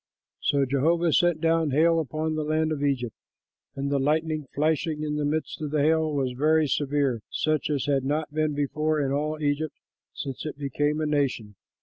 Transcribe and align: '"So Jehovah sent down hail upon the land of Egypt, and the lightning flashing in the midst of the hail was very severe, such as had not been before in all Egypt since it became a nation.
'"So 0.49 0.65
Jehovah 0.65 1.13
sent 1.13 1.41
down 1.41 1.69
hail 1.69 1.99
upon 1.99 2.33
the 2.33 2.43
land 2.43 2.71
of 2.71 2.83
Egypt, 2.83 3.15
and 3.75 3.91
the 3.91 3.99
lightning 3.99 4.47
flashing 4.55 5.03
in 5.03 5.17
the 5.17 5.25
midst 5.25 5.61
of 5.61 5.69
the 5.69 5.83
hail 5.83 6.11
was 6.11 6.31
very 6.31 6.65
severe, 6.67 7.21
such 7.29 7.69
as 7.69 7.85
had 7.85 8.03
not 8.03 8.33
been 8.33 8.55
before 8.55 8.99
in 8.99 9.11
all 9.11 9.39
Egypt 9.39 9.75
since 10.11 10.43
it 10.43 10.57
became 10.57 10.99
a 11.01 11.05
nation. 11.05 11.53